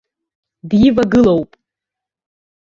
[0.69, 1.49] Дивагылоуп.